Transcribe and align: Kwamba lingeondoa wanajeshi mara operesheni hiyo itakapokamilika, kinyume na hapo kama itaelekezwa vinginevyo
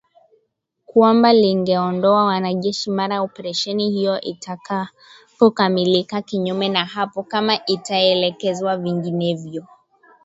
Kwamba 0.85 1.33
lingeondoa 1.33 2.25
wanajeshi 2.25 2.89
mara 2.91 3.21
operesheni 3.21 3.89
hiyo 3.91 4.21
itakapokamilika, 4.21 6.21
kinyume 6.21 6.69
na 6.69 6.85
hapo 6.85 7.23
kama 7.23 7.65
itaelekezwa 7.65 8.77
vinginevyo 8.77 9.65